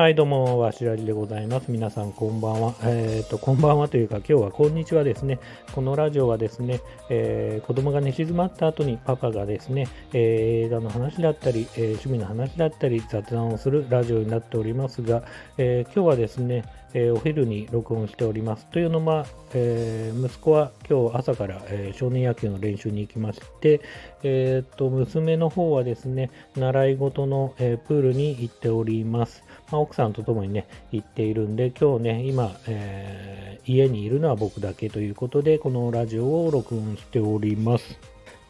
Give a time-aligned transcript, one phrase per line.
[0.00, 1.70] はい、どうも、わしらじでございます。
[1.70, 2.74] 皆さん、こんばんは。
[2.84, 5.38] えっ、ー、と、こんばんはというか、今日はこんにちはですね。
[5.74, 6.80] このラジオはですね、
[7.10, 15.22] えー、子供が寝静まった後にパパがですね、えー、映画の話だったり、え趣味の話だったり、雑談をするラジオになっておりますが、
[15.58, 16.64] え今日はですね、
[16.94, 18.66] え、お昼に録音しております。
[18.66, 23.80] というのは、えー、息子は今日朝から、え、少年野球の練習に行きまして、
[24.22, 29.44] えー、と娘の方はですね、習い事の、えプールに行っております。
[29.70, 37.98] まあ、奥さんと共にね、行っているんで、今日ね、今、え家にいるのは僕だけということで、このラジオを録音しております。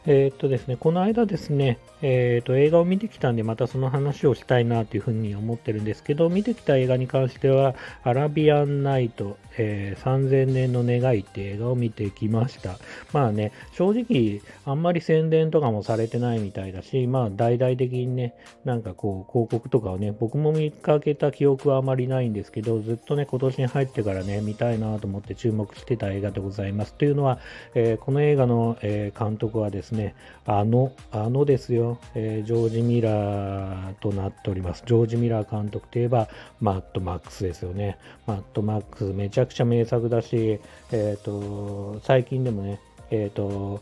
[0.06, 12.78] え、っとですね、この間ですね、えー、っと映画を見てきたんで、またその話をしたいなというふうに思ってるんですけど、見てきた映画に関しては、アラビアンナイト、えー、3000年の願いって映画を見てきました。
[13.12, 26.94] まあね、正直、あんまり宣伝とかもされてないみたいだし、まあ大々的にね、なんかこう、広告とかをね、僕も見かけた記憶はあまりないんですけど、ずっとね、今年に入ってからね、見たいなと思って注目してた映画でございます。
[26.94, 27.38] というのは、
[27.74, 34.82] えー、この映画の、えー、監督はですね、ねあの、あのですよ、えー、ジョージ・ミラーとなっております。
[34.86, 36.28] ジョージ・ミラー監督といえば、
[36.60, 37.98] マット・マックスですよね。
[38.26, 40.60] マット・マックス、めちゃくちゃ名作だし、
[40.92, 43.80] えっ、ー、と、最近でもね、えっ、ー、と、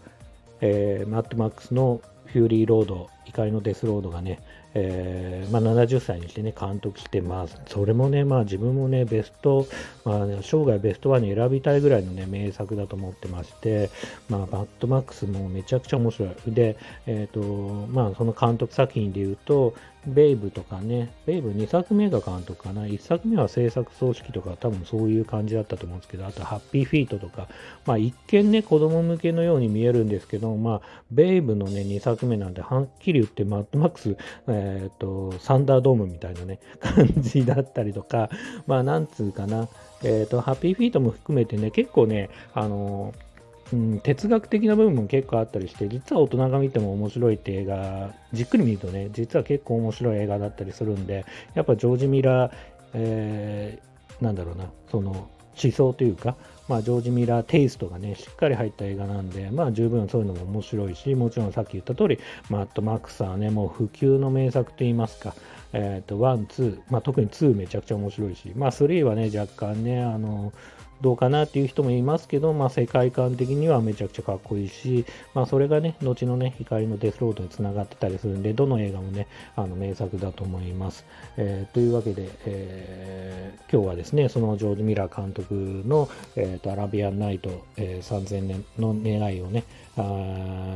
[0.61, 4.41] え、マット・マックスのフューリーロード、怒りのデスロードがね、
[4.81, 9.67] えー、まあ、70歳にしてね、監督して、まあ、それもね、まあ自分もね、ベスト、
[10.05, 13.91] まあ、ね、生涯ベストワンに選びたいぐらいのね、名作だと思ってまして、
[14.29, 16.31] まあ、バッドマックスもめちゃくちゃ面白い。
[16.49, 19.75] で、えっ、ー、と、まあ、その監督作品で言うと、
[20.07, 27.49] ベイブとかね、ベイブ2作目が監督かな、1作目は制作総指揮とか多分そういう感じだったと思うんですけど、あとハッピーフィートとか、
[27.85, 38.31] まあ一見ね、子供向けのように見えるんですけど、まあ、ベイブのね、2作目なんてはっきり言ってマッドマックス、えっ、ー、と、サンダードームみたいなね、 感じだったりとか、
[38.67, 39.69] まあなんつうかな、
[40.03, 43.28] えっ、ー、と、ハッピーフィートも含めてね、結構ね、あのー
[43.73, 52.53] うん、哲学的な部分も結構あったりして、実は大人が見ても面白いって映画、じっくり見るとね、実は結構面白い映画だったりするんで、やっぱジョージ・ミラー、
[52.95, 55.29] えー、なんだろうな、その
[55.63, 56.37] 思想というか、
[56.69, 62.19] まあ、ジョージ・ミラーテイストがね、しっかり入った映画なんで、まあ、十分そういうのも面白いし、もちろんさっき言った通り、
[62.51, 65.35] マット・マックスはね、もう普及の名作といいますか、
[65.73, 70.53] えっ、ー、と、1、2、まあ、特に2めちゃくちゃ面白いし、まあ、3はね、若干ね、あの、
[71.01, 75.05] どうかなっていう人もいますけど、まあ、世界観的にはめちゃくちゃかっこいいし、
[75.35, 81.05] まあ、それがね、後のね、光のデスロードにつながってたりするんで、どの映画もね、あの名作だと思います。
[81.37, 85.55] えー、というわけで、えー、今日はですね、そのジョージ・ミラー監督
[85.87, 89.65] の、えーと、アラビアン・ナイト、えー、3000年の願いをね、
[89.97, 90.03] あ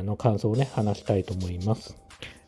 [0.03, 1.97] の感想をね、話したいと思います。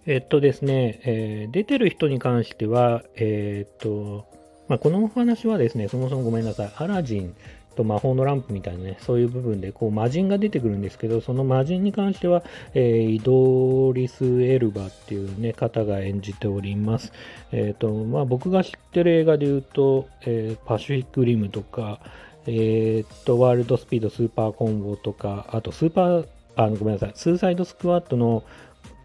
[0.07, 4.27] えっとですね、え、出てる人に関しては、えっと、
[4.67, 7.35] まあ、このお話はですね、そもそもごめんなさい、アラジン
[7.75, 12.43] と魔法のランプみたいなね、そういう部分でこう魔人が出てくるんですけど、その魔人に関しては、
[12.73, 17.11] えー、イドリス・エルバっていうね、方が演じております。
[17.51, 21.99] えっ、ー、と、まあ僕が知ってる映画で言うと、えー、パシフィック・リムとか、
[22.47, 28.43] えっ、と、ワールドスピード・スーパーコンボとか、あとスーパー、あのごめんなさい、スーサイド・スクワットの、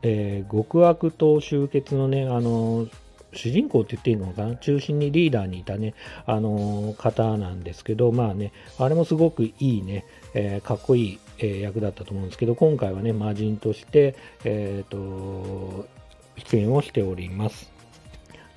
[0.02, 2.86] えー、極悪と集結のね、あの
[3.32, 4.56] 主人公って言っていいのかな？
[4.56, 5.94] 中心にリーダーにいたね、
[6.26, 10.04] あのー、方なんですけど、まあね、あれもすごくいいね、
[10.34, 15.86] えー、かっこいい、えー、役だったと思うんですけど、今回はね、魔人として、えっ、と、
[16.36, 17.70] 出演をしております。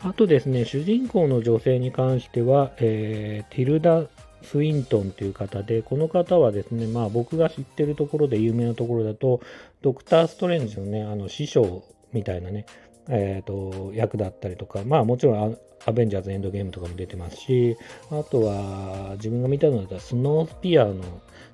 [0.02, 4.04] あとですね、主人公の女性に関しては、えティルダ・
[4.42, 9.40] スウィントンという方で、この方はですね、まあ僕が知ってるところで有名なところだと、
[9.82, 12.66] ドクター・ストレンジのね、あの師匠みたいなね、
[13.09, 17.78] えーと、役だったりとか、まあもちろんアベンジャーズエンドゲームとかも出てますし、
[18.09, 21.03] あとは自分が見たのだったらスノースピアの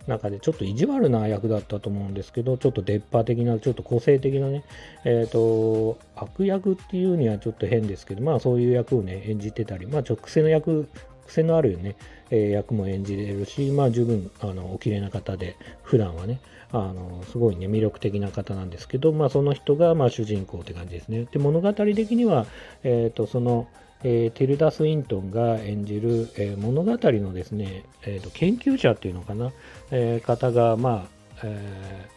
[0.08, 4.64] 中でちょっと意地悪な役だったと思うんですけど、ちょっと出っ歯的な、ちょっと個性的なね、
[5.06, 10.88] えっ、ー、と、悪役っていうにはちょっと変ですけど、まあそういう役をね、演じてたり、まあ直癖の役、
[11.28, 11.96] 癖のあるね、
[12.32, 16.40] えー、役も演じれるし、まあ十分、あの、お綺麗な方で、普段はね、
[16.72, 21.26] あの、すごいね、魅力的な方なんですけど、まあ、その人が、まあ、主人公って感じですね。
[21.32, 22.46] で、物語的には、
[22.84, 23.68] え、ー、と、その、
[24.04, 29.52] えー、ティルダ・スウィントンが演じる、えー、物語のですね、えーと、研究者っていうのかな、
[29.92, 32.10] え方が、まあ、え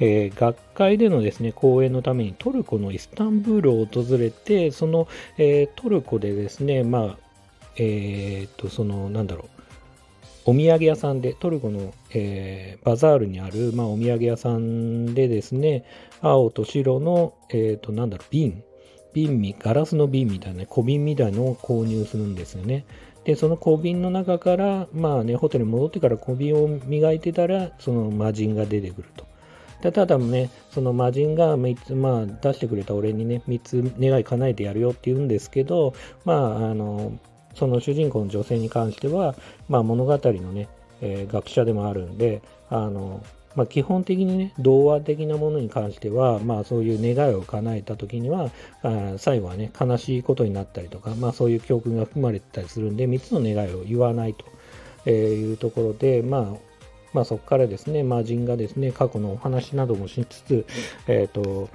[0.00, 5.08] えー、学会でのですね、講演のためにトルコのイスタンブールを訪れて、その、
[5.38, 7.18] えー、トルコでですね、まあ、
[7.76, 9.53] えっ、と、その、なんだろう、
[10.46, 15.84] お土産屋さんで、トルコの、えー、バザールにある、まあ、お土産屋さんでですね、
[16.20, 18.62] 青と白の、えっ、ー、と、なんだろう、瓶
[19.14, 22.84] 瓶ガラスの瓶みたいな、小瓶みたいのを購入するんですよね。
[23.24, 29.24] で、その小瓶の中から、まあね、ホテルに戻ってから小瓶を磨いてたら、その魔人が出てくると。
[29.82, 35.94] でただね、その魔人が3つ、まあ、出してくれた俺にね、3つ願い叶えてやるよって言うんですけど、
[36.24, 37.12] まあ、あの、
[37.54, 39.34] その主人公の女性に関しては、
[39.68, 40.68] まあ、物語のね、
[41.00, 43.22] えー、学者でもあるんで、あの、
[43.54, 48.50] まあ、基本的にね、童話的なものに関しては、まあ、そういう願いを叶えた時には、
[48.82, 56.74] あ最後はね、悲しいことになったりとか、まあ、そういう教訓が含まれてたりするんで、3つの願いを言わないというところで、まあ、
[57.12, 60.66] まあ、そこからですね、魔人がですね、過去のお話などもしつつ、
[61.06, 61.68] えっ、ー、と、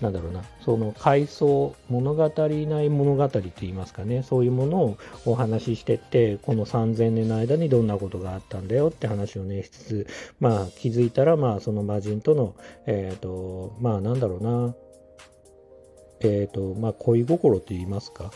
[0.00, 10.06] なんだろうな、その階層、物語ない物語って言いますかね、そういうものをお話ししてって、この3000年の間にどんなことがあったんだよって話をね、しつつ、
[10.40, 12.54] まあ気づいたら、まあその魔人との、
[12.86, 14.74] えっ、ー、と、まあなんだろうな、
[16.20, 18.30] えっ、ー、と、まあ恋心と言いますか、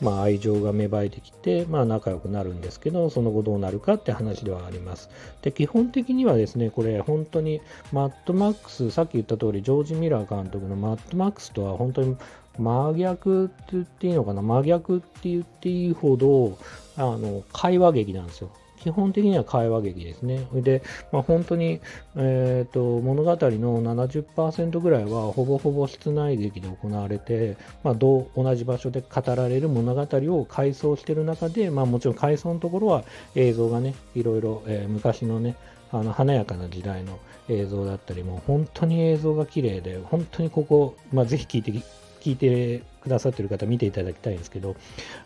[0.00, 5.10] まあ、愛情が芽生えてきて、まあ、仲良くなるんですけど、その後どうなるかって話ではあります。
[5.42, 7.60] で、基本的にはですね、これ本当に
[7.92, 12.16] マッドマックス、さっき言った通り、ジョージ・ミラー監督のマッドマックスとは本当に
[12.58, 16.58] 真逆って言っていいのかな、真逆って言っていいほど、
[16.96, 18.50] あの、会話劇なんですよ。
[18.80, 20.46] 基本的には会話劇ですね。
[20.54, 20.82] で、
[21.12, 21.80] まあ、本当に、
[22.16, 33.04] えーと、物語の70%ぐらいはほぼほぼ室内劇で行われて、まあ、同じ場所で語られる物語を回想している中で、まあ、もちろん回想のところは
[33.34, 35.56] 映像がね、いろいろ、えー、昔のね、
[35.90, 41.72] あの華やかな時代の映像だったりも本当に映像が綺麗で本当にここ、まあ、ぜひ聞いて
[42.20, 44.76] 聞いてくださってる方見ていただきたいんですけど、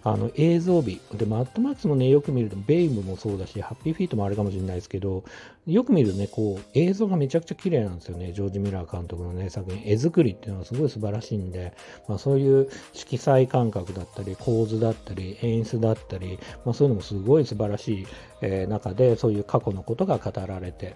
[0.05, 5.25] あの映像美、で、マッドマックスもね、よく見ると、ベイムもそうだし、ハッピーフィートもあるかもしれないですけど、
[5.67, 9.83] よく見るとね、こう、映像がめちゃくちゃ綺麗なんですよね、ジョージ・ミラー監督のね、作品。
[9.85, 11.73] 絵作りっていうのはすごい素晴らしいんで、
[12.09, 18.07] まあ、そういう色彩感覚だったり、構図だったり、演出だったり、まあ、そういうのもすごい素晴らしい、
[18.43, 20.95] えー、中で、そういう過去のことが語られて、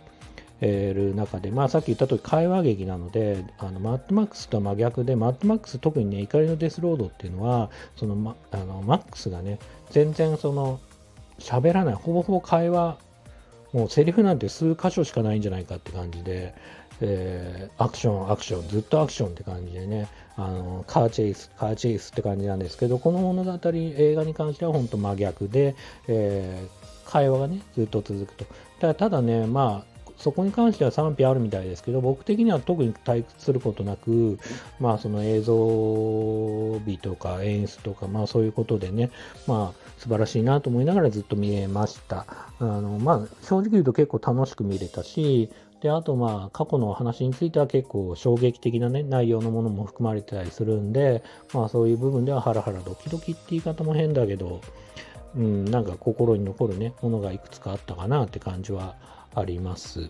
[0.60, 9.58] る中で、まあ、さっき言った通り会話劇なのであのマッドマックスとは真逆でマッドマックス特にね怒りのデスロードっていうのはその、ま、あのマックスがね
[9.90, 10.80] 全然その
[11.38, 12.98] 喋らないほぼほぼ会話
[13.72, 16.54] もうセリフなんて数箇所しかないんじゃないかって感じで、
[17.02, 25.76] えー、アクションアクションずっとアクションって感じでねあのカーチェイスカーチェイスって感じなんですけどこの物語映画に関しては本当真逆で、
[26.08, 28.46] えー、会話がねずっと続くと。
[28.80, 34.38] ただただねまあそこに関しては賛否あるみたいですけど、僕的には特に退屈することなく、
[34.80, 39.10] まあその映像美とか演出とか、まあそういうことでね、
[39.46, 42.26] まあ素晴らしいなと思いながらずっと見えました。
[42.58, 45.50] あの、まあ正直言うと結構楽しく見れたし、
[45.82, 51.22] で、あとまあ過去の話については結構衝撃的なね、内容のものも含まれてたりするんで、
[51.52, 54.60] まあそういう部分ではハラハラドキドキって言い方も変だけど、
[55.34, 58.94] うん、なんか心に残るね、ものがいくつかあったかなって感じは
[59.34, 60.08] あります。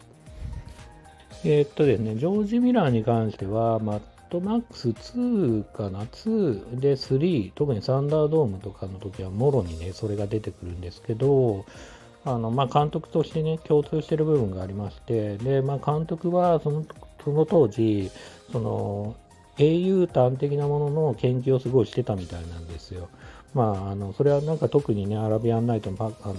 [1.44, 11.64] えー、っとですね、ジョージ・ミラーに関しては、マットマックス2かな ?2 で3、特にサンダードームとかの時はもろにね、それが出てくるんですけど、
[12.24, 16.84] あの、まあ、監督としてね、共通してる部分がありまして、で、まあ、監督はその、
[17.24, 18.10] その当時、
[18.50, 19.14] その、
[19.58, 23.08] 英雄譚的なものの研究をすごいしてたみたいなんですよ。
[23.56, 26.34] まあ、あの、それはなんか特にね、アラビアンナイトのあの、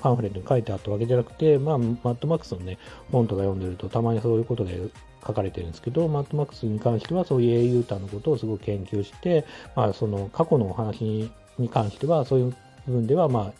[0.00, 2.78] パンフレットに書いてあったわけじゃなくて、まあ、マッドマックスのね、
[3.12, 4.80] 本とか読んでると、たまにそういうことで
[5.24, 9.44] 書かれてるんですけど、マッドマックスに関しては、そういう英雄歌のことをすごく研究して、
[9.76, 12.56] まあ、その過去のお話に関しては、そういう
[12.88, 13.52] 部分では、まあ、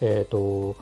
[0.00, 0.76] えっ、ー、と、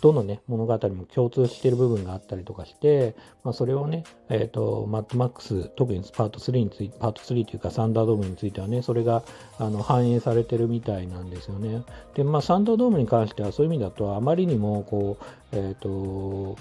[0.00, 9.22] どのね、物語も共通している部分があったりとかして、まあ、それをね、えっ、ー、と、マッドマックス、特にパート3について、パート3というかサンダードームについてはね、それが
[9.58, 11.82] あの反映されてるみたいなんですよね。
[12.14, 16.56] で、まあ、サンダードームに関してはそういう意味だと、あまりにも、こう、えっ、ー、と、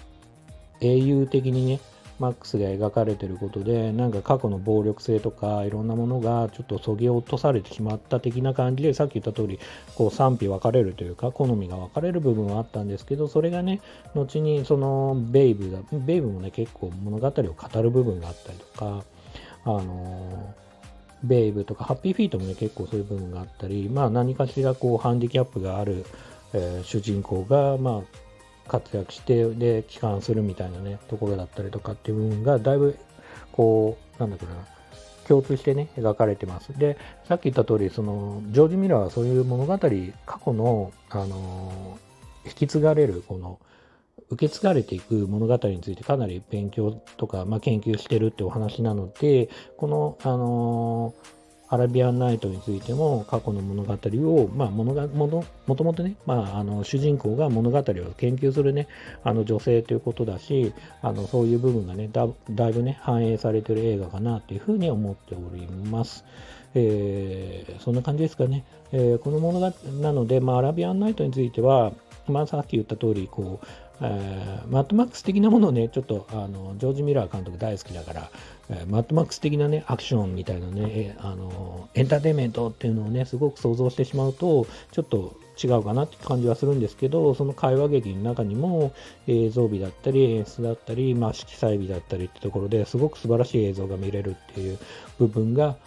[0.81, 1.79] 英雄的にね、
[2.19, 9.59] マックスが描かれてることで、なんか過去の暴力性とかいろんなものがちょっとそぎ落とされてしまった的な感じで、さっき言った通り、
[9.95, 13.81] こう賛否分かれるというか、好みが分かれる部分はあったんですけど、それがね、
[14.13, 19.03] 後にそのベイブだ、ベイブもね、結構物語を語る部分があったりとか、
[19.65, 20.53] あの
[21.23, 26.05] ベイブとかハッピーフィートもね、結構そういう部分があったり、まあ何かしらこうハンディキャップがある、
[26.53, 28.24] えー、主人公が、まあ
[28.67, 32.97] 活躍して、で、帰還するみたいなね、ところだったりとかっていう部分が、だいぶ、
[33.51, 34.55] こう、なんだろうな、
[35.27, 36.77] 共通してね、描かれてます。
[36.77, 41.97] で、さっき言った通り、その、ジョージ・ミラーはそういう物語、過去の、あの、
[42.45, 43.59] 引き継がれる、この、
[44.29, 51.13] 受け継がれていく物語についてかなり勉強とか、まあ、研究してるってお話なので、この、あの
[51.67, 58.87] アラビアンナイトについても過去の物語を、まあ、物がものもともとね、まあ、あの主人公が物語を研究するね
[59.23, 62.25] あの女性ということだしあのそういう部分がねだ
[62.69, 66.23] いぶね反映されている映画かなというふうに思っております。
[66.77, 68.65] えー、そんな感じですかね。
[68.91, 71.93] えー、このものなので、まあ、アラビアンナイトについては、
[72.27, 73.67] まあ、さっき言った通りこう
[74.01, 78.29] えー、マットマックス的なものをね、ちょっとあのジョージ・ミラー監督大好きだから、
[78.69, 88.91] えー、マットマックス的なね、アクションみたいなね、あのエンターテインメントっていうのをね、すごく想像してしまうと、ちょっと違うかなって感じはするんですけど、その会話劇の中にも
[89.27, 94.77] 映像美だったり演出だったり、まあ、色彩美だったりってところですごく素晴らしい映像が見れるっていう
[95.17, 95.77] 部分が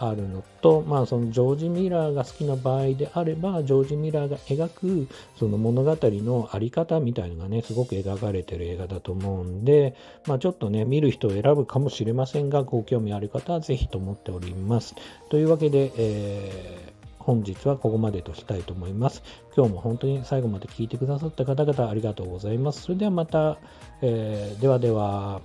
[0.00, 9.94] あるのと、まあ、そのジョージ・ミラーが好きな場合であれば、ジョージ・ミラーが描くその物語のあり方みたいのがね、すごく描かれてる映画だと思うんで、
[10.26, 14.94] まあ、ちょっとね、見る人を選ぶかもしれませんが、ご興味ある方はぜひと思っております。
[15.28, 19.22] というわけで、えー本日はここまでとしたいと思います。
[19.54, 22.82] 今日も本当に最後まで聞いてくださった方々ありがとうございます。
[22.82, 23.58] それではまた、
[24.00, 25.42] えー、ではでは。